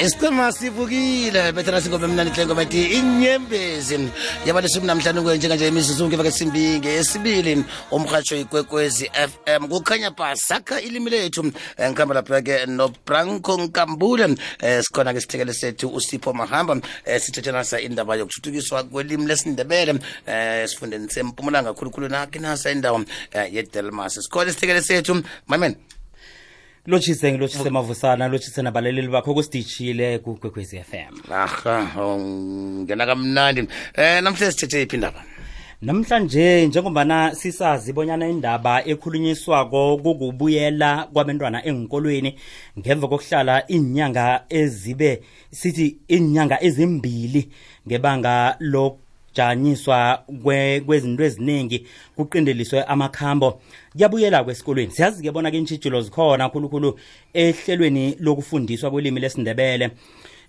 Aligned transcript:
isiqhema 0.00 0.52
sivukile 0.52 1.52
bethela 1.52 1.80
singoma 1.80 2.06
emnandi 2.06 2.30
hle 2.32 2.46
ngoma 2.46 2.62
ethi 2.62 2.82
inyembezi. 2.98 3.98
Yaba 4.46 4.60
leshumi 4.60 4.86
namhlanu 4.86 5.22
kwe 5.22 5.36
njenganje 5.36 5.68
imizuzu 5.68 6.06
ngemva 6.06 6.22
kwesimbi 6.24 6.78
ngesibili 6.78 7.64
umrhatsho 7.90 8.36
ikwekwezi 8.36 9.10
fm 9.12 9.68
kukhanya 9.68 10.10
ba 10.10 10.36
sakha 10.36 10.80
ilimi 10.80 11.10
lethu. 11.10 11.52
Eh, 11.76 11.90
ngikhamba 11.90 12.14
lapha-ke 12.14 12.66
nobranco 12.66 13.56
nkambule. 13.56 14.24
Um 14.24 14.36
sikhona-ke 14.82 15.20
sithekele 15.20 15.52
sethu 15.52 15.88
usipho 15.88 16.32
mahamba. 16.32 16.72
Um 16.74 16.82
sithethenasa 17.20 17.80
indaba 17.80 18.16
yokuthuthukiswa 18.16 18.84
kwelimi 18.84 19.26
lesindebele. 19.26 19.92
Um 19.92 20.00
esifundeni 20.26 21.10
sempumalanga 21.10 21.74
khulukhulu 21.74 22.08
nakhe 22.08 22.38
nasa 22.38 22.70
indawo 22.70 22.96
um 22.96 23.04
yedelmas. 23.52 24.14
Sikhona 24.14 24.50
isithekele 24.50 24.82
sethu 24.82 25.22
mamen 25.46 25.76
lotshise 26.86 27.32
ngilotshise 27.32 27.70
mavusana 27.70 28.28
lotshise 28.28 28.62
nabaleleli 28.62 29.08
bakho 29.08 29.34
kusidishile 29.34 30.18
kukwekwezi 30.18 30.76
m. 30.76 31.14
Aha 31.30 32.16
ngena 32.18 33.06
kamnandi. 33.06 33.60
Um 33.60 33.68
namhlanje 34.24 34.52
sithethe 34.52 34.82
iphi 34.82 34.96
indaba? 34.96 35.24
Namhlanje 35.82 36.66
njengombana 36.66 37.34
sisazi 37.34 37.92
bonyana 37.92 38.28
indaba 38.28 38.84
ekhulunyiswako 38.84 39.96
kukubuyela 39.96 41.08
kwabantwana 41.12 41.64
engikolweni 41.64 42.34
ngemva 42.78 43.08
kokuhlala 43.08 43.64
iinyanga 43.70 44.44
ezibe 44.48 45.22
sithi 45.50 45.96
iinyanga 46.10 46.62
ezimbili 46.62 47.48
ngebanga 47.86 48.56
lokujanyiswa 48.60 49.09
kwe- 50.42 50.80
kwezinto 50.80 51.24
eziningi 51.24 51.86
kuqindeliswe 52.16 52.82
amakhambo. 52.84 53.60
Kuyabuyela 53.92 54.44
kwesikolweni. 54.44 54.92
Siyazi-ke 54.92 55.30
bona-ke 55.32 55.58
intshijilo 55.58 56.02
zikhona 56.02 56.48
khulukhulu 56.48 56.98
ehlelweni 57.34 58.16
lokufundiswa 58.20 58.90
kwelimi 58.90 59.20
lesindebele 59.20 59.90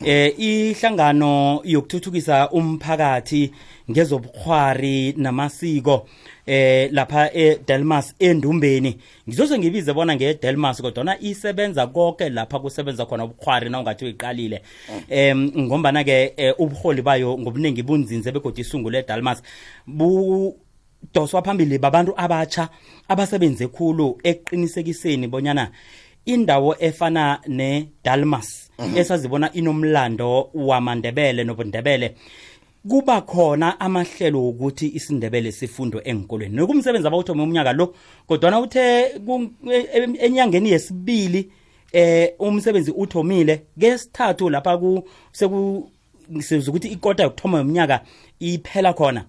eh 0.05 0.34
ihlangano 0.40 1.62
yokuthuthukisa 1.64 2.50
umphakathi 2.50 3.52
ngezobukhwari 3.92 5.14
namasiko 5.17 6.08
eh 6.45 6.89
lapha 6.92 7.34
eDelmas 7.34 8.16
endumbeni. 8.20 8.98
Ngizose 9.28 9.59
ngibize 9.59 9.94
bona 9.94 10.16
ngeDelmas 10.16 10.81
kodwa 10.81 11.20
isebenza 11.20 11.88
konke 11.88 12.30
lapha 12.30 12.59
kusebenza 12.59 13.06
khona 13.06 13.25
ubukhwari 13.25 13.70
na 13.70 13.80
ungathi 13.80 14.06
uyiqalile. 14.06 14.62
Em 15.09 15.52
ngombana 15.58 16.03
ke 16.03 16.34
eh, 16.38 16.53
ubuholi 16.58 17.02
bayo 17.02 17.38
ngobuningi 17.38 17.84
bunzinze 17.84 18.31
begodwa 18.31 18.62
isungule 18.62 19.00
eDelmas 19.00 19.42
bu 19.88 20.56
doswa 21.14 21.42
phambili 21.42 21.78
babantu 21.78 22.14
abatsha 22.18 22.70
abasebenze 23.08 23.68
khulu 23.68 24.20
eqinisekiseni 24.23 25.28
bonyana 25.28 25.72
indawo 26.25 26.75
efana 26.80 27.39
neDalmas 27.47 28.72
esazibona 28.95 29.53
inomlando 29.53 30.50
wamandebele 30.53 31.44
nobundebele 31.44 32.16
kuba 32.89 33.22
khona 33.22 33.80
amahlelo 33.80 34.44
wokuthi 34.44 34.88
isindebele 34.95 35.52
sifundo 35.52 36.02
engikolweni 36.03 36.55
nokumsebenzi 36.55 37.08
abawuthome 37.08 37.44
umnyaka 37.44 37.73
lo 37.73 37.95
kodwana 38.28 38.59
uthe 38.59 39.11
enyangeni 40.19 40.69
yesibili 40.69 41.52
eh 41.91 42.33
umsebenzi 42.39 42.91
uthomile. 42.91 43.61
Kesithathu 43.80 44.50
lapha 44.50 44.78
ku 44.78 45.03
seku 45.31 45.89
sizukuthi 46.39 46.88
ikota 46.88 47.23
yokuthoma 47.23 47.58
yomnyaka 47.58 48.02
iphela 48.39 48.94
khona. 48.94 49.25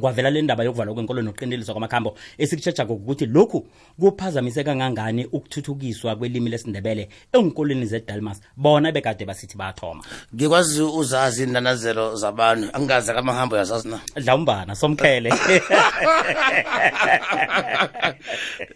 Kwavela 0.00 0.30
le 0.30 0.42
ndaba 0.42 0.64
yokuvalwa 0.64 0.94
kwenkolo 0.94 1.22
nokuqindeliswa 1.22 1.74
kwamakhambo. 1.74 2.16
Esikutshetsha 2.38 2.86
kokukuthi 2.86 3.26
lokhu 3.26 3.66
kuphazamise 4.00 4.64
kangangani 4.64 5.26
ukuthuthukiswa 5.26 6.16
kwelimi 6.16 6.50
lesindebele 6.50 7.08
enkolweni 7.32 7.86
zedalmas. 7.86 8.40
Bona 8.56 8.92
bekade 8.92 9.24
basithi 9.24 9.56
bathoma 9.56 10.04
ngikwazi 10.34 10.82
uzazi 10.82 11.42
inanazelo 11.42 12.16
zabantu. 12.16 12.68
Angazi 12.72 13.12
kamahambo 13.12 13.56
yazazi 13.56 13.88
na? 13.88 14.00
Dlawumbana 14.16 14.74
somkele 14.74 15.30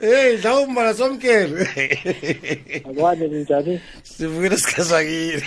hey 0.00 0.36
dlawumbana 0.36 0.94
somkele 0.94 1.68
ninjani 3.28 3.80
sivukile 4.02 4.56
sikhazakile 4.56 5.42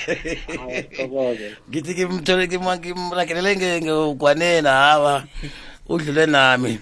ngithi 1.69 1.96
kimrakelele 1.96 3.81
ngokwanena 3.81 4.72
hawa 4.72 5.24
udlule 5.89 6.25
nami. 6.25 6.79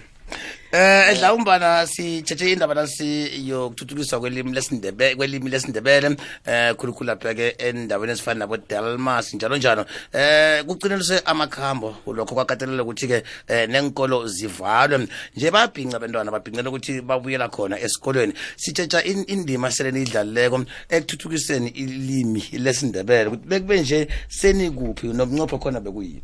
Eh 0.72 1.12
edlawumbana 1.12 1.86
sithethe 1.86 2.52
indaba 2.52 2.74
nasi 2.74 3.30
yokuthuthukiswa 3.48 4.20
kwelimi 4.20 4.52
lesindebele 4.52 5.14
kwelimi 5.16 5.50
lesindebele 5.50 6.16
eh 6.46 6.74
khulukhulu 6.76 7.06
lapha 7.06 7.34
ke 7.34 7.54
endaweni 7.58 8.12
ezifana 8.12 8.38
nabo 8.38 8.56
Delmas 8.56 9.34
njalo 9.34 9.56
njalo. 9.56 9.86
Eh 10.12 10.64
kuqineliswe 10.64 11.22
amakhambo 11.24 11.96
lokho 12.06 12.34
kwakatelela 12.34 12.82
ukuthi 12.82 13.08
ke 13.08 13.22
eh 13.48 13.68
nenkolo 13.68 14.28
zivalwe. 14.28 15.08
Nje 15.36 15.50
babhinca 15.50 15.96
abantwana 15.96 16.30
babhincela 16.30 16.68
ukuthi 16.68 17.00
babuyela 17.00 17.48
khona 17.48 17.80
esikolweni. 17.80 18.34
Sithetha 18.56 19.02
in- 19.04 19.24
indima 19.26 19.70
seleni 19.70 20.02
idlalileko 20.02 20.64
ekuthuthukiseni 20.90 21.68
ilimi 21.70 22.44
lesindebele. 22.52 23.28
Ukuthi 23.28 23.48
bekube 23.48 23.80
nje 23.80 24.08
senikuphi 24.28 25.06
nobuncopho 25.06 25.58
khona 25.58 25.80
bekuyini? 25.80 26.22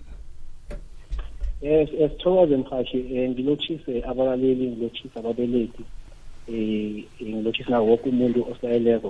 Esithokoze 1.64 2.56
mhashi 2.56 2.98
um 2.98 3.30
ngilotshise 3.30 4.02
abalaleli 4.04 4.66
ngilotshise 4.70 5.18
ababelethi 5.18 5.84
um 6.48 7.02
ngilotshise 7.22 7.70
nawo 7.70 7.86
wonke 7.88 8.08
umuntu 8.08 8.46
osalaleleko 8.50 9.08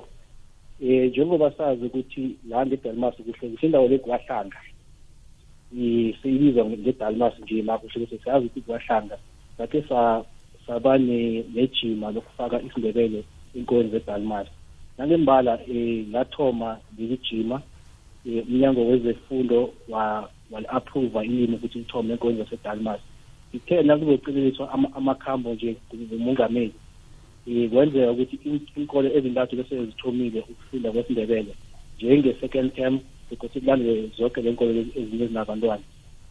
um 0.81 1.05
njengoba 1.11 1.51
sazi 1.51 1.85
ukuthi 1.87 2.37
la 2.49 2.67
ngedelmas 2.67 3.15
kuhle 3.17 3.33
kuhle 3.33 3.59
indawo 3.63 3.89
le 3.89 3.99
kwahlanga. 3.99 4.61
Siyibizwa 6.23 6.65
ngedelmas 6.65 7.35
nje 7.39 7.63
la 7.63 7.79
kuhle 7.79 8.07
kuhle 8.07 8.19
siyazi 8.23 8.47
ukuthi 8.47 8.61
kwahlanga 8.61 9.19
sakhe 9.57 9.83
sa- 9.89 10.25
saba 10.67 10.99
ne- 10.99 11.45
nejima 11.55 12.11
lokufaka 12.13 12.63
isindebele 12.63 13.25
inkoni 13.55 13.91
zedalmas. 13.91 14.49
Nangembala 14.99 15.59
um 15.69 16.13
lathoma 16.13 16.81
leli 16.99 17.17
jima 17.31 17.63
um 18.27 18.39
umnyango 18.39 18.87
wezefundo 18.87 19.75
wali-approva 20.51 21.25
ilimi 21.25 21.57
ukuthi 21.57 21.79
lithome 21.79 22.13
enkonzo 22.13 22.45
zasedalmas 22.45 23.01
ithe 23.55 23.83
nakuzoqikeliswa 23.83 24.73
amakhambo 24.73 25.55
nje 25.55 25.77
ngumongameli. 25.95 26.75
Um 27.47 27.69
kwenzeka 27.69 28.13
ukuthi 28.13 28.39
inkolo 28.77 29.09
ezintathu 29.17 29.57
bese 29.57 29.87
zithomile 29.87 30.41
ukufunda 30.41 30.93
kwesindebele 30.93 31.55
njenge-second 31.97 32.75
term 32.75 32.99
ukuthi 33.31 33.61
kulandele 33.61 34.11
zonke 34.17 34.43
le 34.43 34.51
nkolo 34.51 34.71
ezinye 34.71 35.25
ezinabantwana. 35.25 35.85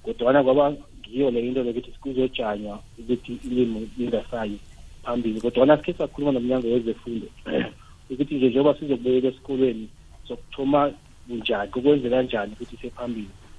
Kodwana 0.04 0.44
kwaba 0.44 0.74
ngiyo 1.00 1.32
le 1.32 1.40
into 1.48 1.64
lokuthi 1.64 1.92
kuzojanywa 2.02 2.80
ukuthi 3.00 3.40
ilimi 3.46 3.90
lingasayi 3.98 4.58
phambili. 5.04 5.42
Kodwana 5.42 5.78
sikhe 5.78 5.94
sakhuluma 5.94 6.32
nomnyango 6.32 6.68
wezefundo 6.68 7.28
ukuthi 8.12 8.36
nje 8.36 8.50
njengoba 8.50 8.80
sizokubuyela 8.80 9.30
esikolweni 9.30 9.88
sokuthoma 10.28 10.92
bunjani 11.28 11.72
kokwenzeka 11.72 12.16
kanjani 12.16 12.52
ukuthi 12.54 12.78
siye 12.78 12.92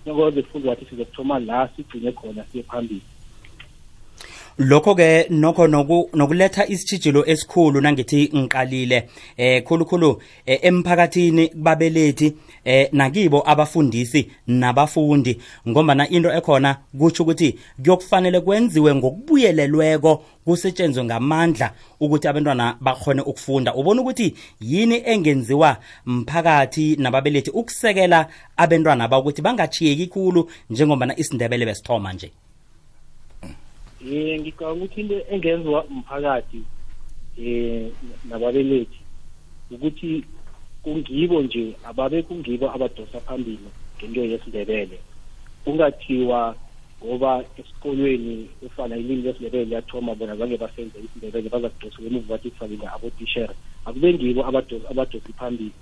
phambili 0.07 0.13
umnyango 0.13 0.25
wezefundo 0.25 0.69
wathi 0.71 0.87
sizokuthoma 0.87 1.39
la 1.39 1.69
sigcine 1.77 2.13
khona 2.13 2.45
siye 2.53 2.65
phambili. 2.65 3.03
Lokho 4.59 4.95
ke 4.95 5.27
nokho 5.31 5.67
noku- 5.67 6.09
nokuletha 6.13 6.67
isitshijilo 6.67 7.27
esikhulu 7.27 7.81
nangithi 7.81 8.31
ngiqalile. 8.35 9.09
Eh 9.37 9.65
khulukhulu 9.65 10.23
eh, 10.47 10.59
emphakathini 10.63 11.51
babelethi 11.55 12.35
eh 12.65 12.89
nakibo 12.93 13.43
abafundisi 13.47 14.31
nabafundi. 14.47 15.39
Ngombana 15.69 16.09
into 16.09 16.33
ekhona 16.33 16.77
kutsho 16.99 17.23
ukuthi 17.23 17.59
kuyokufanele 17.83 18.41
kwenziwe 18.41 18.95
ngokubuyelelweko 18.95 20.25
kusetshenzwe 20.45 21.05
ngamandla 21.05 21.73
ukuthi 22.01 22.29
abantwana 22.29 22.77
bakhone 22.81 23.23
ukufunda. 23.23 23.75
Ubona 23.75 24.01
ukuthi 24.03 24.35
yini 24.61 25.03
engenziwa 25.05 25.77
mphakathi 26.07 26.97
nababelethi 26.97 27.51
ukusekela 27.51 28.27
abantwana 28.57 29.09
ba 29.09 29.19
ukuthi 29.19 29.43
bangachiyeki 29.43 30.07
khulu 30.07 30.51
njengombana 30.71 31.19
isindebele 31.19 31.67
besithoma 31.67 32.13
nje? 32.13 32.31
Um 34.05 34.41
ngicabanga 34.41 34.85
ukuthi 34.85 35.01
into 35.01 35.17
engenziwa 35.33 35.85
umphakathi 35.85 36.61
um 37.39 37.91
nababelethi 38.25 39.01
ukuthi 39.71 40.25
kungibo 40.83 41.43
nje 41.43 41.77
ababe 41.83 42.23
kungibo 42.23 42.71
abadosa 42.71 43.21
phambili 43.21 43.69
ngento 43.97 44.21
yesindebele. 44.25 44.99
Kungathiwa 45.65 46.57
ngoba 47.05 47.45
esikolweni 47.57 48.51
ufana 48.63 48.97
ilimi 48.97 49.23
lesindebele 49.23 49.65
liyathoma 49.65 50.15
bona 50.15 50.37
zange 50.37 50.57
basenze 50.57 50.99
isindebele 51.01 51.49
bazakudosela 51.49 52.07
emuva 52.09 52.29
bathi 52.29 52.51
kufakile 52.51 52.87
abotishere 52.95 53.55
akube 53.85 54.15
ngibo 54.15 54.41
abadosi 54.47 54.87
abadosi 54.91 55.33
phambili. 55.39 55.73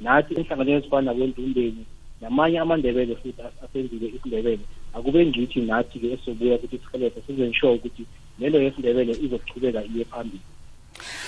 Nathi 0.00 0.34
enhlanganweni 0.34 0.78
ezifana 0.78 1.12
nakwendumbeni 1.12 1.84
namanye 2.20 2.58
amandebele 2.58 3.16
futhi 3.16 3.42
as- 3.42 3.64
asenzile 3.64 4.08
isindebele. 4.16 4.58
Akube 4.94 5.26
ngithi 5.26 5.60
nathi-ke 5.60 6.12
esobuya 6.12 6.56
ukuthi 6.56 6.78
sihelebhe 6.78 7.20
size-ensure 7.26 7.72
ukuthi 7.74 8.04
lento 8.38 8.58
yesindebele 8.62 9.12
izokuchubeka 9.24 9.80
iye 9.84 10.04
phambili. 10.04 10.40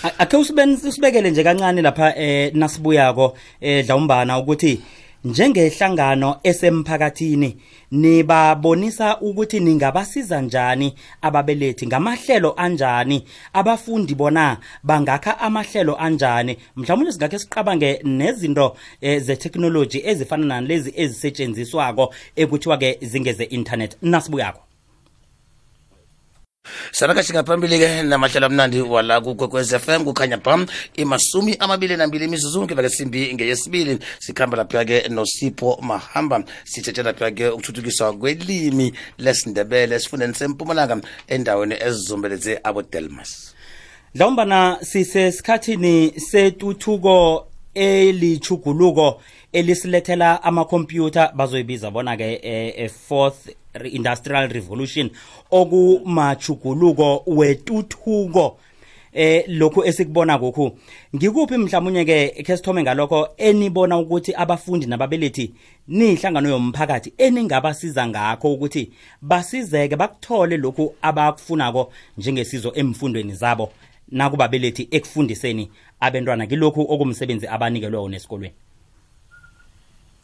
A- 0.02 0.18
akhe 0.18 0.36
usiben- 0.36 0.88
usibekele 0.88 1.30
nje 1.30 1.42
kancane 1.44 1.82
lapha 1.82 2.16
eh 2.16 2.54
nasibuyako 2.54 3.36
eh 3.60 3.84
dlawumbana 3.86 4.38
ukuthi 4.38 4.80
njengehlangano 5.24 6.36
esemphakathini. 6.42 7.56
Nibabonisa 7.90 9.20
ukuthi 9.20 9.60
ningabasiza 9.60 10.40
njani 10.40 10.94
ababelethi 11.22 11.86
ngamahlelo 11.86 12.54
anjani 12.56 13.24
abafundi 13.52 14.14
bona 14.14 14.58
bangakha 14.82 15.38
amahlelo 15.38 15.96
anjani. 15.96 16.56
Mhlawumbe 16.76 17.12
singakhe 17.12 17.38
siqabange 17.38 18.00
nezinto 18.04 18.76
e, 19.00 19.19
ze-technology 19.19 20.02
ezifana 20.04 20.46
nalezi 20.46 20.92
ezisetshenziswako 20.96 22.14
ekuthiwa-ke 22.36 22.98
zingeze 23.02 23.44
internet 23.44 23.96
nasibuyako 26.62 26.92
saraka 26.92 27.22
singaphambili-ke 27.22 28.02
namahlelo 28.02 28.46
amnandi 28.46 28.80
wala 28.80 29.20
kukwekwez 29.20 29.74
FM 29.76 30.04
kukhanya 30.04 30.38
pha 30.38 30.66
imasumi 30.94 31.56
amabili 31.58 31.96
nambili 31.96 32.24
imizuzu 32.24 32.64
ngeva 32.64 32.88
simbi 32.88 33.34
ngeyesibili 33.34 33.98
sikhamba 34.18 34.56
lapha-ke 34.56 35.08
nosipho 35.08 35.78
mahamba. 35.82 36.44
Sithethe 36.64 37.02
lapha-ke 37.02 37.48
ukuthuthukiswa 37.48 38.12
kwelimi 38.12 38.92
lesindebele 39.18 39.96
esifundeni 39.96 40.34
sempumalanga 40.34 41.00
endaweni 41.28 41.74
ezizombeleze 41.80 42.60
abodelmas 42.64 43.54
mhlawumbana 44.14 44.78
sisesikhathini 44.82 46.12
setuthuko 46.20 47.46
elichuguluko 47.74 49.22
elisilethela 49.52 50.42
amakhompyutha 50.42 51.32
bazoyibiza 51.34 51.90
bona-ke 51.90 52.40
e 52.76 52.88
fourth 52.88 53.61
industrial 53.90 54.48
revolution 54.48 55.10
okumachuguluko 55.50 57.22
wetuthuko. 57.26 58.58
Eh 59.14 59.44
lokhu 59.48 59.84
esikubona 59.84 60.38
kokhu 60.38 60.78
ngikuphi 61.16 61.56
mhlawumnye 61.56 62.04
ke 62.04 62.42
ke 62.42 62.56
sithome 62.56 62.82
ngalokho 62.82 63.28
enibona 63.36 63.98
ukuthi 63.98 64.32
abafundi 64.34 64.86
nababelethi 64.86 65.52
nihlangano 65.88 66.48
yomphakathi 66.48 67.12
eningabasiza 67.19 68.06
ngakho 68.08 68.52
ukuthi 68.52 68.92
basizeke 69.22 69.96
bakuthole 69.96 70.56
lokhu 70.56 70.94
abakufunako 71.02 71.92
njengesizo 72.19 72.72
emfundweni 72.74 73.34
zabo 73.34 73.72
nakubabelethi 74.12 74.88
ekufundiseni 74.90 75.70
abantwana 76.00 76.46
kilokhu 76.46 76.80
okumsebenzi 76.88 77.46
abanikelwe 77.46 77.98
wona 78.00 78.16
esikolweni. 78.16 78.54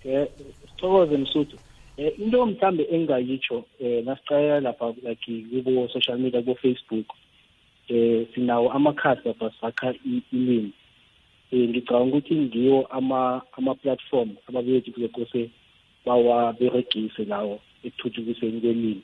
Eh 0.05 0.29
sithokoze 0.61 1.17
msuthu. 1.17 1.57
Into 1.99 2.47
mhlambe 2.47 2.87
engingayitsho 2.91 3.65
eh 3.81 4.05
nasiqala 4.05 4.61
lapha 4.61 4.95
like 5.03 5.45
kubo 5.51 5.89
social 5.89 6.19
media 6.19 6.41
kubo 6.41 6.55
Facebook 6.55 7.07
eh 7.89 8.27
sinawo 8.35 8.73
amakhasi 8.73 9.29
lapha 9.29 9.51
sakha 9.61 9.95
ilimi 10.05 10.73
eh 11.53 11.69
ngicabanga 11.69 12.17
ukuthi 12.17 12.35
ngiyo 12.35 12.87
ama 12.91 13.43
ama 13.57 13.75
platform 13.75 14.31
ababethi 14.49 14.91
kuse 14.91 15.51
bawaberegise 16.07 17.25
lawo 17.25 17.61
ekuthuthukiseni 17.85 18.61
kwelimi. 18.61 19.03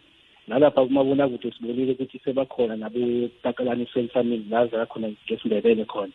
Nalapha 0.49 0.87
kumabona 0.87 1.29
kude 1.29 1.51
sibonile 1.53 1.93
ukuthi 1.93 2.19
sebakhona 2.25 2.77
nabetakalani 2.77 3.87
selfarming 3.93 4.45
la 4.51 4.67
zakhona 4.67 5.09
ngesindebele 5.09 5.85
khona. 5.85 6.13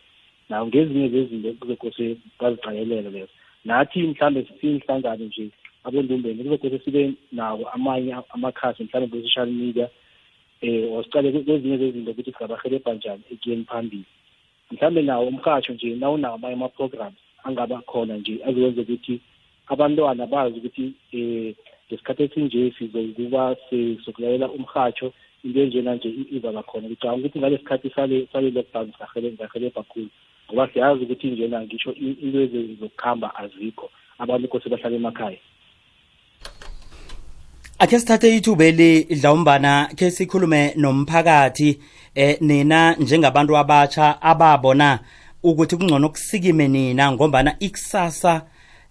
Nawo 0.48 0.66
ngezinye 0.66 1.08
zezinto 1.08 1.52
kuzekose 1.60 2.16
baziqalelela 2.40 3.10
lezo. 3.10 3.32
Nathi 3.64 4.02
mhlambe 4.02 4.46
siyinhlangano 4.60 5.24
nje 5.24 5.50
abondumbeni 5.84 6.44
kuzekose 6.44 6.78
sibe 6.84 7.12
nawo 7.32 7.68
amanye 7.74 8.16
amakhasi 8.34 8.84
mhlambe 8.84 9.08
ku-social 9.08 9.50
media 9.50 9.88
eh 10.60 10.92
wasicale 10.92 11.32
kwezinye 11.32 11.76
zezinto 11.78 12.10
ukuthi 12.10 12.32
singabahelebha 12.32 12.94
njani 12.94 13.22
ekuyeni 13.32 13.64
phambili. 13.64 14.04
Mhlambe 14.70 15.02
nawo 15.02 15.26
umhatsho 15.26 15.72
nje 15.72 15.96
nawunawo 15.96 16.34
amanye 16.34 16.54
ama-programs 16.54 17.18
angaba 17.44 17.82
khona 17.90 18.16
nje 18.16 18.34
azokwenza 18.44 18.80
ukuthi 18.82 19.20
abantwana 19.66 20.26
bazi 20.26 20.58
ukuthi 20.58 20.84
um 21.12 21.54
ngesikhathi 21.88 22.22
esinje 22.22 22.72
sizokuba 22.78 23.56
sokulalela 24.04 24.46
umhatsho 24.50 25.12
into 25.44 25.60
enjena 25.62 25.94
nje 25.94 26.08
izaba 26.36 26.62
khona. 26.62 26.88
Ngicabanga 26.88 27.20
ukuthi 27.20 27.38
ngalesi 27.38 27.62
sikhathi 27.62 27.90
sale 28.32 28.50
lockdown 28.50 28.92
sahelebha 28.98 29.82
khulu 29.82 30.08
ngoba 30.46 30.68
siyazi 30.68 31.04
ukuthi 31.04 31.26
njena 31.30 31.62
ngisho 31.62 31.92
into 31.92 32.40
ezi 32.40 32.76
zokuhamba 32.80 33.34
azikho 33.36 33.90
abantu 34.18 34.48
kose 34.48 34.68
bahlala 34.68 34.96
emakhaya. 34.96 35.38
Akhe 37.82 37.98
sithathe 37.98 38.36
ithubeli 38.36 39.04
dlawumbana 39.04 39.88
ke 39.96 40.10
sikhulume 40.10 40.74
nomphakathi 40.76 41.80
eh 42.14 42.36
nina 42.40 42.94
njengabantu 42.94 43.56
abatsha 43.56 44.22
ababona 44.22 44.98
ukuthi 45.42 45.76
kungcono 45.76 46.08
kusikime 46.08 46.68
nina 46.68 47.12
ngombana 47.12 47.56
ikusasa 47.58 48.42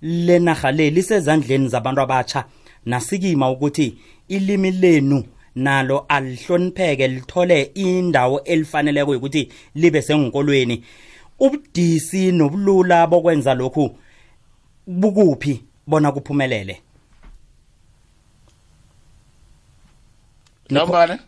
lenaha 0.01 0.71
le 0.71 0.89
lisezandleni 0.89 1.68
zabantu 1.68 2.01
abatsha. 2.01 2.45
Nasikima 2.86 3.51
ukuthi 3.51 3.97
ilimi 4.27 4.71
lenu 4.71 5.24
nalo 5.56 6.06
alihlonipheke 6.07 7.07
lithole 7.07 7.62
indawo 7.62 8.44
elifaneleko 8.44 9.12
ukuthi 9.12 9.50
libe 9.75 10.01
sengikolweni 10.01 10.83
ubudisi 11.39 12.31
nobulula 12.31 13.07
bokwenza 13.07 13.53
lokhu 13.53 13.95
bukuphi 14.88 15.62
bona 15.88 16.12
kuphumelele? 16.12 16.88
Nambala 20.69 21.19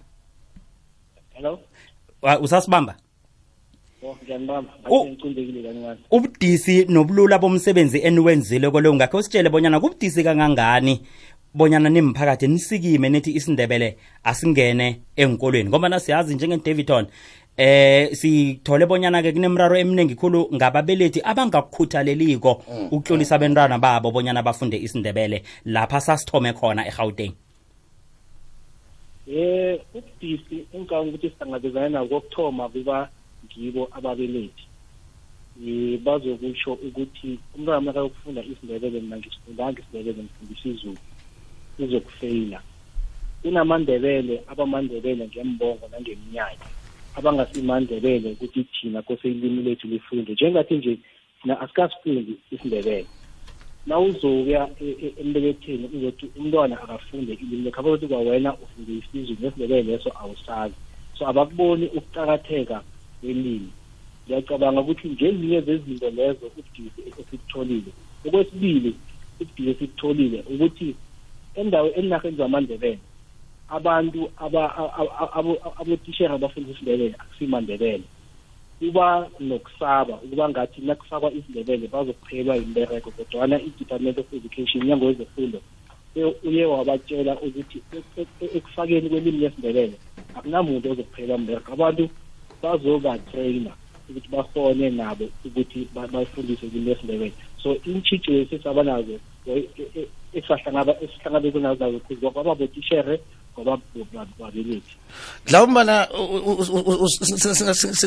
hello? 1.34 1.60
Wa- 2.22 2.40
usasibamba? 2.40 2.96
Ubudisi 6.12 6.86
nobulula 6.90 7.40
bomsebenzi 7.40 8.00
eniwenzile 8.00 8.70
kwelo 8.70 8.94
ngakho 8.96 9.18
usitshele 9.18 9.50
bonyana 9.50 9.80
kubudisi 9.80 10.24
kangangani 10.24 11.02
bonyana 11.54 11.90
nimphakathi 11.90 12.48
nisikime 12.48 13.10
nethi 13.10 13.32
isindebele 13.36 13.98
asingene 14.24 15.00
enkolweni 15.16 15.70
ngoba 15.70 15.90
nasiyazi 15.90 16.36
njenge-davidton 16.36 17.06
eh 17.58 18.10
sithole 18.16 18.86
bonyana-ke 18.86 19.32
kunemraro 19.32 19.76
eminingi 19.78 20.16
khulu 20.16 20.50
ngababelethi 20.56 21.22
abangakukhuthalela 21.24 22.50
ukutlolisa 22.92 23.36
abentwana 23.36 23.78
babo 23.80 24.12
bonyana 24.12 24.44
bafunde 24.44 24.78
isindebele 24.78 25.44
lapha 25.66 26.02
sasithome 26.02 26.54
khona 26.54 26.88
egauteng. 26.88 27.34
Eh 29.32 29.80
ubudisi 29.94 30.58
engicabanga 30.74 31.10
ukuthi 31.10 31.30
sihlangabezana 31.30 31.90
nako 31.90 32.08
kokuthoma 32.20 32.70
kuba 32.74 32.98
ngibo 33.46 33.88
ababelethi. 33.98 34.66
Um 35.56 35.98
bazokusho 36.06 36.72
ukuthi 36.88 37.40
umntwana 37.56 37.82
maka 37.82 38.04
ukufunda 38.04 38.44
isindebele 38.44 39.00
mina 39.02 39.18
ngisifundanga 39.18 39.82
isindebele 39.82 40.24
ngifundisa 40.24 40.70
izulu 40.70 40.98
uzokufeyila 41.80 42.60
kunamandebele 43.42 44.44
abamandebele 44.52 45.28
ngembongo 45.28 45.88
nangeminyanya 45.88 46.68
abangasimandebele 47.18 48.32
ukuthi 48.32 48.64
thina 48.64 49.02
kose 49.02 49.28
ilimi 49.28 49.64
lethu 49.64 49.88
lifunde. 49.88 50.32
Njengathi 50.34 50.78
nje 50.78 50.98
thina 51.42 51.60
asikasifundi 51.60 52.34
isindebele. 52.52 53.08
Na 53.86 54.00
uzokuya 54.00 54.70
e- 54.82 54.98
e- 55.06 55.14
embeletheni 55.22 55.90
uzothi 55.96 56.26
umntwana 56.38 56.82
akafunde 56.82 57.34
ilimi 57.34 57.64
lekho 57.64 57.80
abazothi 57.80 58.08
kwawena 58.08 58.54
ufunde 58.54 58.92
isizulu 58.94 59.38
nesindebele 59.42 59.84
leso 59.84 60.10
awusazi 60.22 60.76
so 61.18 61.28
abakuboni 61.28 61.86
ukuqakatheka 61.86 62.84
kwelimi 63.22 63.72
ngiyacabanga 64.26 64.82
ukuthi 64.82 65.10
ngezinye 65.10 65.62
zezinto 65.62 66.10
lezo 66.10 66.46
ubudisi 66.48 67.02
esikutholile 67.10 67.92
okwesibili 68.26 68.92
ubudisi 69.42 69.70
esikutholile 69.70 70.40
ukuthi 70.52 70.96
endawo 71.56 71.90
enarheni 72.00 72.38
zamandebele 72.38 73.00
abantu 73.68 74.30
aba- 74.38 74.74
a- 74.78 74.94
a- 75.22 75.32
abo- 75.40 75.62
abotishera 75.82 76.34
abafundisa 76.36 76.76
isindebele 76.76 77.16
akusimandebele 77.20 78.04
kuba 78.82 79.30
nokusaba 79.40 80.16
ukuba 80.26 80.50
ngathi 80.50 80.82
nakufakwa 80.82 81.34
isindebele 81.34 81.88
bazokuphelwa 81.88 82.56
yimbereko 82.56 83.12
kodwana 83.12 83.62
i-department 83.62 84.18
of 84.18 84.34
education 84.34 84.84
nyango 84.86 85.06
wezefundo 85.06 85.62
uye- 86.44 86.66
wabatshela 86.66 87.40
ukuthi 87.40 87.84
e- 87.94 88.26
e- 88.42 88.58
ekufakeni 88.58 89.10
kwelimi 89.10 89.38
lesindebele 89.38 89.98
akunamuntu 90.34 90.92
ozokuphelwa 90.92 91.38
mbereko 91.38 91.74
abantu 91.74 92.10
bazobatraina 92.62 93.74
ukuthi 94.10 94.30
bahone 94.30 94.90
nabo 94.90 95.26
ukuthi 95.46 95.90
ba- 95.94 96.08
bafundise 96.08 96.66
ilimi 96.68 96.90
lesindebele. 96.90 97.34
So 97.64 97.78
iintshijilo 97.86 98.40
esesaba 98.42 98.84
nazo 98.84 99.20
e- 99.46 99.70
e- 99.78 99.92
e- 100.00 100.10
esisahlangaba- 100.34 100.98
esihlangabezana 101.04 101.76
nazo 101.76 102.00
kwaba 102.34 102.56
botishere 102.56 103.22
ngoba 103.54 103.78
babelethi 104.40 104.96
mhlawumbana 105.48 106.08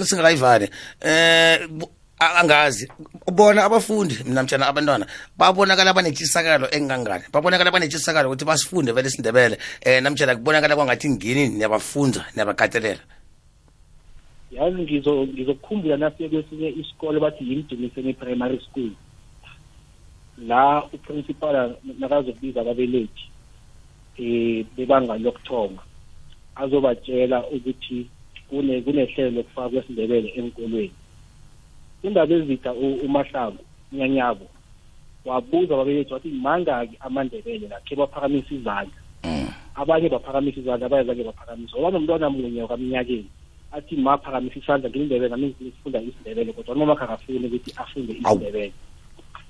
singakayivali 0.04 0.68
eh 1.00 1.66
bu- 1.68 1.90
a- 2.18 2.34
angazi 2.40 2.88
bona 3.32 3.64
abafundi 3.64 4.14
namtshana 4.24 4.66
abantwana 4.66 5.06
babonakala 5.38 5.92
banetshisakalo 5.94 6.66
engangani 6.70 7.24
babonakala 7.32 7.70
banetshisakalo 7.70 8.28
ukuthi 8.28 8.44
basifunde 8.44 8.92
vele 8.92 9.08
isindebele 9.08 9.58
eh 9.80 10.02
namtshana 10.02 10.36
kubonakala 10.36 10.76
kwangathi 10.76 11.10
ngini 11.10 11.48
niyabafunza 11.48 12.24
niyabakatelela 12.34 13.00
yazi 14.52 14.82
ngizo 14.82 15.26
ngizokukhumbula 15.26 15.96
nasiye 15.96 16.28
kwesinye 16.28 16.68
isikole 16.80 17.20
bathi 17.20 17.44
yimdumiseni 17.50 18.14
primary 18.14 18.60
school 18.70 18.90
la 20.38 20.84
uprincipal 20.92 21.76
nakazokubiza 21.98 22.60
ababelethi 22.60 23.24
eh 24.18 24.64
bebanga 24.76 25.18
lokuthoma 25.18 25.82
azobatshela 26.54 27.46
ukuthi 27.46 28.06
kune 28.48 28.82
kunehlelo 28.82 29.30
lokufaka 29.30 29.68
kwesindebele 29.68 30.28
enkolweni 30.38 30.94
indaba 32.02 32.34
ezida 32.34 32.72
umahlangu 32.74 33.62
nyanyabo 33.92 34.46
wabuza 35.24 35.74
ababelethi 35.74 36.12
wathi 36.12 36.28
mangaki 36.28 36.96
amandebele 37.00 37.68
la 37.68 37.80
khe 37.80 37.96
baphakamisa 37.96 38.54
izandla 38.54 39.00
Mm. 39.24 39.48
abanye 39.74 40.08
baphakamisa 40.08 40.60
izandla 40.60 40.86
abanye 40.86 41.04
zange 41.04 41.24
baphakamisa 41.24 41.76
oba 41.78 41.90
nomntwana 41.90 42.30
munye 42.30 42.62
wakamnyakeni 42.62 43.30
athi 43.72 43.96
ma 43.96 44.18
phakamisa 44.18 44.58
isandla 44.58 44.90
ngilindebele 44.90 45.28
nami 45.28 45.54
ngifunda 45.62 46.02
isindebele 46.02 46.52
kodwa 46.52 46.74
noma 46.74 46.92
akafuni 46.92 47.46
ukuthi 47.46 47.72
afunde 47.76 48.12
Awu. 48.12 48.20
isindebele 48.36 48.72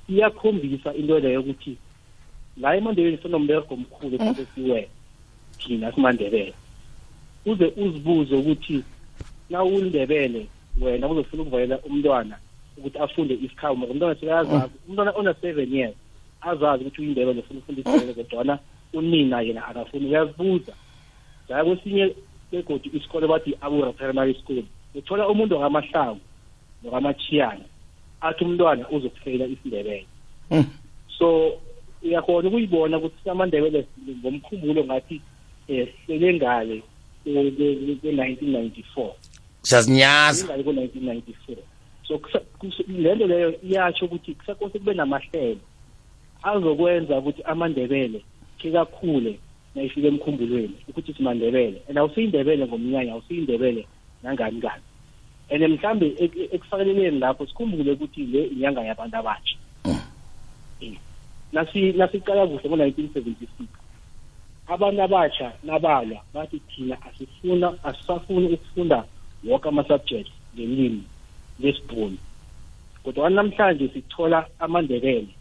iyakhombisa 0.08 0.94
into 0.94 1.18
leyo 1.18 1.40
ukuthi 1.40 1.76
la 2.60 2.76
emandebeleni 2.76 3.22
sinomberego 3.22 3.74
omkhulu 3.74 4.14
ekufanele 4.14 4.46
siwe 4.54 4.88
thina 5.58 5.92
simandebele 5.92 6.54
uze 7.46 7.66
uzibuze 7.76 8.34
ukuthi 8.36 8.82
na 9.50 9.64
ulindebele 9.64 10.46
wena 10.80 11.08
uzofuna 11.08 11.42
ukuvalela 11.42 11.78
umntwana 11.78 12.36
ukuthi 12.78 12.98
afunde 12.98 13.34
isikhawu 13.34 13.76
mara 13.76 13.92
umntwana 13.92 14.14
sekayazazi 14.14 14.74
umntwana 14.88 15.12
ona-seven 15.16 15.74
years 15.74 15.94
azazi 16.40 16.84
ukuthi 16.84 17.00
uyindebele 17.00 17.40
ufuna 17.40 17.60
ufunda 17.60 17.80
isindebele 17.80 18.14
kodwana 18.14 18.58
unina 18.94 19.40
yena 19.40 19.66
akafuni. 19.66 20.06
Uyazibuza. 20.06 20.72
Jaya 21.48 21.64
kwesinye 21.64 22.14
begodi 22.52 22.90
isikole 22.94 23.26
bathi 23.26 23.56
abura 23.60 23.92
primary 23.92 24.34
school 24.34 24.64
uthola 24.94 25.28
umuntu 25.28 25.54
wakamahlangu 25.54 26.20
nokamachiyana 26.82 27.64
athi 28.20 28.44
umntwana 28.44 28.88
uzokufeyila 28.90 29.46
isindebele. 29.46 30.06
Mm. 30.50 30.64
so 31.18 31.52
uyakhona 32.04 32.48
ukuyibona 32.48 32.98
ukuthi 32.98 33.30
amandebele 33.30 33.84
ngomkhumbulo 34.20 34.84
ngathi 34.84 35.20
um 35.68 35.86
hlele 36.06 36.34
ngale 36.34 36.82
kwe-nineteen 37.24 38.52
ninety-four. 38.52 39.12
Siyazinyaza 39.62 40.44
ingale 40.44 40.62
ko-nineteen 40.62 41.04
ninety-four. 41.04 41.56
So 42.08 42.18
kusa- 42.18 42.44
kus- 42.60 42.84
le 42.88 43.14
nto 43.14 43.26
leyo 43.26 43.54
iyasho 43.62 44.04
ukuthi 44.04 44.34
kusakose 44.34 44.78
kube 44.78 44.94
namahlelo 44.94 45.60
azokwenza 46.42 47.18
ukuthi 47.18 47.42
amandebele 47.42 48.20
khe 48.58 48.70
kakhule 48.70 49.38
nayifika 49.74 50.08
emkhumbulweni 50.08 50.76
ukuthi 50.88 51.14
simandebele 51.14 51.82
and 51.88 51.98
awusiyindebele 51.98 52.66
ngomnyanya 52.66 53.12
awusiyindebele 53.12 53.86
nangani 54.22 54.60
kani 54.60 54.82
and 55.50 55.62
mhlambe 55.64 56.06
ek- 56.18 56.36
ek- 56.36 56.54
ekufakeleleni 56.54 57.18
lapho 57.18 57.46
sikhumbule 57.46 57.92
ukuthi 57.92 58.22
le 58.26 58.44
inyanga 58.46 58.84
yabantu 58.84 59.16
abatsha. 59.16 59.56
Eh. 60.80 60.92
Nasi 61.54 61.92
nasiqala 61.92 62.46
kuhle 62.46 62.68
ngo-nineteen 62.68 63.08
seventy-six. 63.14 63.68
Abantu 64.66 65.02
abatsha 65.02 65.52
nabalwa 65.62 66.20
bathi 66.34 66.58
thina 66.68 66.96
asifuna 67.06 67.68
asisafuni 67.84 68.46
ukufunda 68.54 69.04
wonke 69.44 69.68
ama-subjects 69.68 70.32
ngelimi 70.54 71.04
lesibhunu. 71.58 72.18
Kodwa 73.02 73.30
namhlanje 73.30 73.88
sithola 73.88 74.46
amandebele 74.58 75.32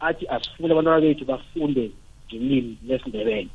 athi 0.00 0.26
asifune 0.28 0.72
abantwana 0.72 1.00
bethu 1.00 1.24
bafunde 1.24 1.90
ngelimi 2.26 2.76
lesindebele. 2.88 3.48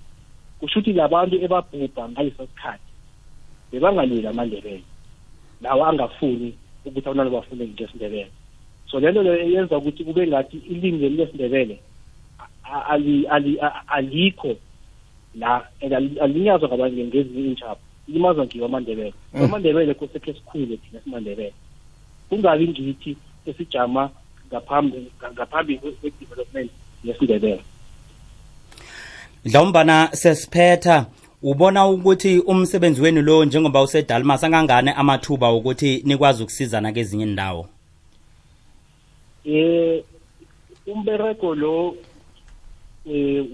Kusho 0.59 0.79
ukuthi 0.79 0.93
labantu 0.93 1.35
ebabhubha 1.45 2.09
ngaleso 2.09 2.47
sikhathi 2.47 2.91
bebangalweli 3.71 4.27
amandebele. 4.27 4.83
Lawo 5.61 5.85
angafuni 5.85 6.55
ukuthi 6.85 7.07
abantwana 7.09 7.29
bafunde 7.29 7.67
ngesindebele. 7.67 8.31
So 8.87 8.99
lento 8.99 9.23
leyo 9.23 9.49
yenza 9.49 9.77
ukuthi 9.77 10.03
kube 10.03 10.27
ngathi 10.27 10.57
ilimi 10.57 10.99
leli 10.99 11.17
lesindebele 11.17 11.79
a- 12.73 12.85
ali- 12.89 13.27
ali- 13.27 13.59
a- 13.61 13.87
alikho 13.87 14.55
la 15.35 15.67
and 15.81 15.93
alinyazwa 15.93 16.69
ngabanye 16.69 17.03
ngezinye 17.05 17.41
iintshaba 17.47 17.77
limazwa 18.07 18.45
ngiwo 18.45 18.65
amandebele. 18.65 19.13
Mm. 19.33 19.41
amandebele 19.43 19.93
kosekhe 19.93 20.33
sikhule 20.33 20.77
thina 20.77 21.01
simandebele. 21.03 21.53
Kungabi 22.29 22.67
ngithi 22.67 23.17
esijama 23.45 24.09
ngaphambi 24.47 25.11
ngaphambi 25.33 25.77
kwe- 25.77 25.91
kwe-development 25.91 26.71
yesindebele. 27.03 27.61
Mdlawumbana 29.45 30.09
sesiphetha 30.11 31.05
ubona 31.43 31.87
ukuthi 31.87 32.39
umsebenzi 32.39 33.01
wenu 33.01 33.21
lo 33.21 33.45
njengoba 33.45 33.81
usedalmas 33.81 34.43
angangane 34.43 34.91
amathuba 34.91 35.53
ukuthi 35.53 36.01
nikwazi 36.05 36.43
ukusizana 36.43 36.91
kezinye 36.91 37.23
indawo 37.23 37.67
um 39.45 40.01
umbereko 40.87 41.55
lo 41.55 41.87
eh 41.87 42.14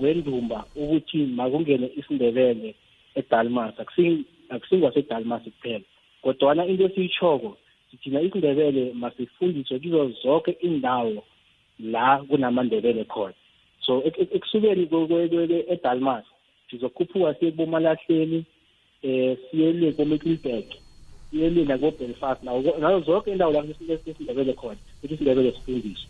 wendumba 0.01 0.65
ukuthi 0.75 1.17
makungene 1.17 1.89
isindebele 1.97 2.75
eDalmas 3.15 3.79
akusi 3.79 4.25
akusingwasedalmas 4.49 5.43
kuphela 5.43 5.83
kodwana 6.21 6.65
into 6.65 6.85
esiyitshoko 6.85 7.57
sithina 7.91 8.21
isindebele 8.21 8.93
masifundiswe 8.93 9.79
kizo 9.79 10.09
zonke 10.23 10.51
indawo 10.61 11.23
la 11.79 12.17
kunamandebele 12.29 13.03
khona 13.03 13.33
so 13.85 13.99
ek- 14.05 14.19
ek- 14.21 14.35
ekusukeni 14.35 14.87
eDalmas 15.69 16.25
sizokhuphuka 16.69 17.33
siye 17.33 17.51
kubomalahleni 17.51 18.45
eh 19.03 19.37
siye 19.51 19.73
le 19.73 19.91
koMiddelburg 19.91 20.65
siye 21.31 21.49
le 21.49 21.65
nakobelfast 21.65 22.43
nazo 22.43 22.99
zonke 22.99 23.31
indawo 23.31 23.53
lapho 23.53 23.71
isindebele 24.11 24.53
khona 24.53 24.77
ukuthi 25.03 25.13
isindebele 25.13 25.51
sifundiswe 25.51 26.07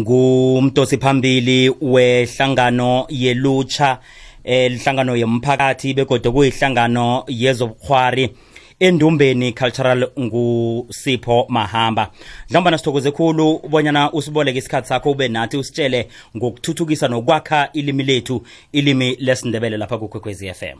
ngumdosi 0.00 0.98
phambili 0.98 1.72
wehlangano 1.80 3.06
yelucha 3.08 3.98
eh 4.44 4.70
lihlangano 4.70 5.16
yomphakathi 5.16 5.94
begodwa 5.94 6.32
kuyihlangano 6.32 7.24
yezobukhwari 7.28 8.30
endumbeni 8.80 9.52
cultural 9.52 10.10
ngusipho 10.18 11.46
mahamba. 11.48 12.10
Mhlawumbe 12.50 12.78
sithokoze 12.78 13.10
khulu 13.10 13.54
ubonyana 13.54 14.12
usiboleke 14.12 14.58
isikhathi 14.58 14.88
sakho 14.88 15.10
ube 15.10 15.28
nathi 15.28 15.56
usitshele 15.56 16.08
ngokuthuthukisa 16.36 17.08
nokwakha 17.08 17.72
ilimi 17.72 18.02
lethu 18.02 18.42
ilimi 18.72 19.16
lesindebele 19.20 19.76
lapha 19.76 19.98
kukwekwezi 19.98 20.54
FM 20.54 20.78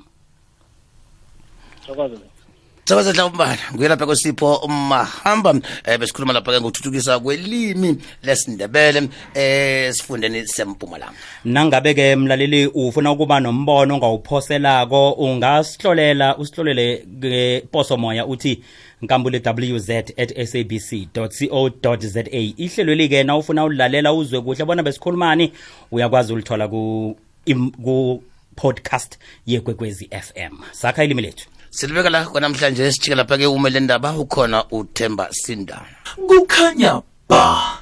thokoza 2.85 3.13
Sabaza 3.13 3.13
Dlawumbana 3.13 3.59
nguye 3.75 3.89
lapha 3.89 4.07
kwesipho 4.07 4.69
mahamba 4.69 5.55
eh 5.85 5.99
besikhuluma 5.99 6.33
lapha 6.33 6.53
ke 6.53 6.61
ngokuthuthukisa 6.61 7.21
kwelimi 7.21 7.97
lesindebele 8.23 9.09
eh 9.35 9.93
sifundeni 9.95 10.47
sempumalanga. 10.49 11.13
Nangabe-ke 11.45 12.17
mlaleli 12.17 12.67
ufuna 12.67 13.13
ukuba 13.13 13.41
nombono 13.41 13.95
ongawuphoselako 13.95 15.13
ungasihlolela 15.13 16.37
usihlolele 16.37 17.05
ngeposomoya 17.19 18.27
uthi 18.27 18.63
nkambule 19.03 19.43
wz 19.47 19.91
at 19.91 20.47
sabc 20.47 21.09
co 21.15 21.97
za 22.01 22.21
ihlelweli-ke 22.31 23.25
na 23.25 23.37
ufuna 23.37 23.65
ulilalela 23.65 24.13
uzwe 24.13 24.41
kuhle 24.41 24.65
bona 24.65 24.83
besikhulumani 24.83 25.53
uyakwazi 25.91 26.33
ulithola 26.33 26.69
ku, 26.69 27.17
im- 27.47 27.71
ku 27.71 28.23
podcast 28.57 29.19
yekwekwezi 29.47 30.09
fm 30.11 30.59
sakha 30.73 31.05
ilimi 31.05 31.23
lethu. 31.23 31.47
Silibeka 31.73 32.11
la 32.11 32.25
kwanamhlanje 32.25 32.93
sijike 32.93 33.15
lapha 33.15 33.39
ke 33.39 33.47
umele 33.47 33.81
ndaba 33.81 34.13
ukhona 34.13 34.65
uthemba 34.71 35.29
sindana 35.33 35.97
kukhanya 36.29 37.01
ba. 37.29 37.82